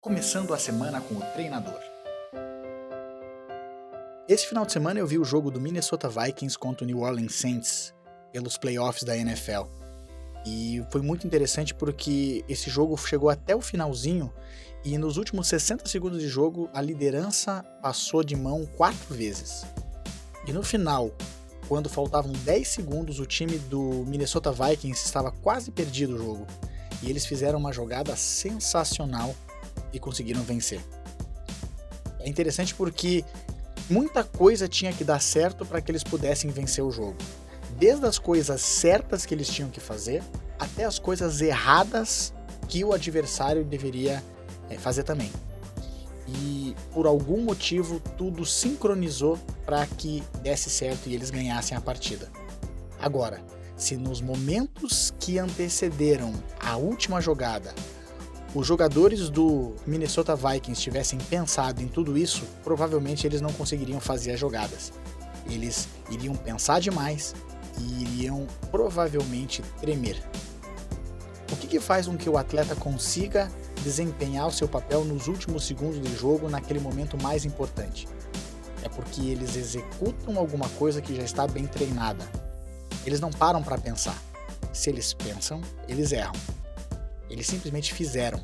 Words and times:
começando 0.00 0.54
a 0.54 0.58
semana 0.58 0.98
com 0.98 1.14
o 1.14 1.20
treinador. 1.34 1.78
Esse 4.26 4.46
final 4.46 4.64
de 4.64 4.72
semana 4.72 4.98
eu 4.98 5.06
vi 5.06 5.18
o 5.18 5.24
jogo 5.26 5.50
do 5.50 5.60
Minnesota 5.60 6.08
Vikings 6.08 6.58
contra 6.58 6.84
o 6.84 6.86
New 6.86 7.00
Orleans 7.00 7.34
Saints 7.34 7.94
pelos 8.32 8.56
playoffs 8.56 9.02
da 9.02 9.14
NFL. 9.14 9.64
E 10.46 10.82
foi 10.90 11.02
muito 11.02 11.26
interessante 11.26 11.74
porque 11.74 12.42
esse 12.48 12.70
jogo 12.70 12.96
chegou 12.96 13.28
até 13.28 13.54
o 13.54 13.60
finalzinho 13.60 14.32
e 14.82 14.96
nos 14.96 15.18
últimos 15.18 15.48
60 15.48 15.86
segundos 15.86 16.22
de 16.22 16.28
jogo 16.28 16.70
a 16.72 16.80
liderança 16.80 17.62
passou 17.82 18.24
de 18.24 18.34
mão 18.34 18.64
quatro 18.78 19.14
vezes. 19.14 19.66
E 20.46 20.52
no 20.52 20.62
final, 20.62 21.10
quando 21.68 21.90
faltavam 21.90 22.32
10 22.32 22.66
segundos, 22.66 23.20
o 23.20 23.26
time 23.26 23.58
do 23.58 24.06
Minnesota 24.06 24.50
Vikings 24.50 25.04
estava 25.04 25.30
quase 25.30 25.70
perdido 25.70 26.14
o 26.14 26.18
jogo. 26.18 26.46
E 27.02 27.10
eles 27.10 27.26
fizeram 27.26 27.58
uma 27.58 27.72
jogada 27.72 28.16
sensacional 28.16 29.34
e 29.92 29.98
conseguiram 29.98 30.42
vencer. 30.42 30.80
É 32.20 32.28
interessante 32.28 32.74
porque 32.74 33.24
muita 33.88 34.22
coisa 34.22 34.68
tinha 34.68 34.92
que 34.92 35.02
dar 35.02 35.20
certo 35.20 35.64
para 35.64 35.80
que 35.80 35.90
eles 35.90 36.04
pudessem 36.04 36.50
vencer 36.50 36.84
o 36.84 36.90
jogo. 36.90 37.16
Desde 37.78 38.06
as 38.06 38.18
coisas 38.18 38.60
certas 38.60 39.24
que 39.24 39.34
eles 39.34 39.48
tinham 39.48 39.70
que 39.70 39.80
fazer, 39.80 40.22
até 40.58 40.84
as 40.84 40.98
coisas 40.98 41.40
erradas 41.40 42.32
que 42.68 42.84
o 42.84 42.92
adversário 42.92 43.64
deveria 43.64 44.22
é, 44.68 44.76
fazer 44.76 45.02
também. 45.02 45.30
E 46.28 46.76
por 46.92 47.06
algum 47.06 47.42
motivo 47.42 48.00
tudo 48.16 48.44
sincronizou 48.44 49.38
para 49.64 49.84
que 49.86 50.22
desse 50.42 50.70
certo 50.70 51.08
e 51.08 51.14
eles 51.14 51.30
ganhassem 51.30 51.76
a 51.76 51.80
partida. 51.80 52.30
Agora, 53.00 53.42
se 53.76 53.96
nos 53.96 54.20
momentos 54.20 55.12
que 55.18 55.38
antecederam 55.38 56.32
a 56.60 56.76
última 56.76 57.20
jogada 57.20 57.74
os 58.52 58.66
jogadores 58.66 59.30
do 59.30 59.76
Minnesota 59.86 60.34
Vikings 60.34 60.80
tivessem 60.80 61.18
pensado 61.18 61.80
em 61.80 61.86
tudo 61.86 62.18
isso, 62.18 62.42
provavelmente 62.64 63.24
eles 63.24 63.40
não 63.40 63.52
conseguiriam 63.52 64.00
fazer 64.00 64.32
as 64.32 64.40
jogadas. 64.40 64.92
Eles 65.48 65.88
iriam 66.10 66.34
pensar 66.34 66.80
demais 66.80 67.34
e 67.78 68.02
iriam 68.02 68.48
provavelmente 68.70 69.62
tremer. 69.80 70.20
O 71.52 71.56
que, 71.56 71.68
que 71.68 71.80
faz 71.80 72.06
com 72.06 72.16
que 72.16 72.28
o 72.28 72.36
atleta 72.36 72.74
consiga 72.74 73.50
desempenhar 73.84 74.48
o 74.48 74.52
seu 74.52 74.68
papel 74.68 75.04
nos 75.04 75.28
últimos 75.28 75.64
segundos 75.64 76.00
de 76.00 76.14
jogo 76.16 76.48
naquele 76.48 76.80
momento 76.80 77.20
mais 77.22 77.44
importante? 77.44 78.08
É 78.82 78.88
porque 78.88 79.20
eles 79.20 79.56
executam 79.56 80.38
alguma 80.38 80.68
coisa 80.70 81.00
que 81.00 81.14
já 81.14 81.22
está 81.22 81.46
bem 81.46 81.66
treinada. 81.66 82.28
Eles 83.06 83.20
não 83.20 83.30
param 83.30 83.62
para 83.62 83.78
pensar. 83.78 84.20
Se 84.72 84.90
eles 84.90 85.12
pensam, 85.12 85.60
eles 85.88 86.12
erram. 86.12 86.32
Eles 87.30 87.46
simplesmente 87.46 87.94
fizeram. 87.94 88.40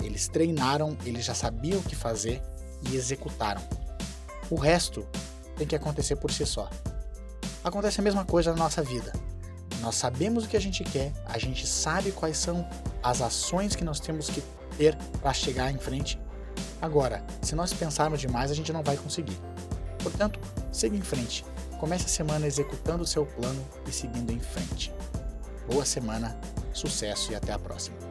Eles 0.00 0.28
treinaram, 0.28 0.96
eles 1.04 1.24
já 1.24 1.34
sabiam 1.34 1.78
o 1.78 1.82
que 1.82 1.94
fazer 1.94 2.42
e 2.82 2.96
executaram. 2.96 3.62
O 4.50 4.56
resto 4.56 5.06
tem 5.56 5.66
que 5.66 5.76
acontecer 5.76 6.16
por 6.16 6.32
si 6.32 6.44
só. 6.44 6.68
Acontece 7.62 8.00
a 8.00 8.04
mesma 8.04 8.24
coisa 8.24 8.50
na 8.50 8.56
nossa 8.56 8.82
vida. 8.82 9.12
Nós 9.80 9.94
sabemos 9.94 10.44
o 10.44 10.48
que 10.48 10.56
a 10.56 10.60
gente 10.60 10.82
quer, 10.84 11.12
a 11.26 11.38
gente 11.38 11.66
sabe 11.66 12.12
quais 12.12 12.36
são 12.36 12.68
as 13.02 13.22
ações 13.22 13.74
que 13.76 13.84
nós 13.84 14.00
temos 14.00 14.28
que 14.28 14.42
ter 14.76 14.96
para 15.22 15.32
chegar 15.32 15.70
em 15.70 15.78
frente. 15.78 16.18
Agora, 16.82 17.24
se 17.42 17.54
nós 17.54 17.72
pensarmos 17.72 18.20
demais, 18.20 18.50
a 18.50 18.54
gente 18.54 18.72
não 18.72 18.82
vai 18.82 18.96
conseguir. 18.96 19.38
Portanto, 20.02 20.40
siga 20.72 20.96
em 20.96 21.02
frente. 21.02 21.44
Comece 21.78 22.06
a 22.06 22.08
semana 22.08 22.46
executando 22.46 23.04
o 23.04 23.06
seu 23.06 23.24
plano 23.24 23.64
e 23.86 23.92
seguindo 23.92 24.30
em 24.32 24.40
frente. 24.40 24.92
Boa 25.70 25.84
semana, 25.84 26.38
sucesso 26.72 27.32
e 27.32 27.34
até 27.34 27.52
a 27.52 27.58
próxima. 27.58 28.09